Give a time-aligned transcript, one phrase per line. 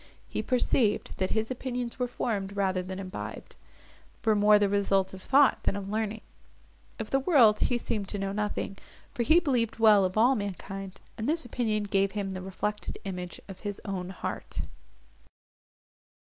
[0.27, 3.55] He perceived, that his opinions were formed, rather than imbibed;
[4.25, 6.21] were more the result of thought, than of learning.
[6.97, 8.79] Of the world he seemed to know nothing;
[9.13, 13.39] for he believed well of all mankind, and this opinion gave him the reflected image
[13.47, 14.61] of his own heart.